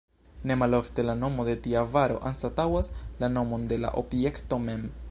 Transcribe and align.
Ne 0.51 0.55
malofte 0.61 1.05
la 1.09 1.15
nomo 1.19 1.45
de 1.49 1.55
tia 1.67 1.83
varo 1.97 2.17
anstataŭas 2.31 2.91
la 3.23 3.31
nomon 3.39 3.71
de 3.75 3.83
la 3.85 3.95
objekto 4.05 4.63
mem. 4.69 4.89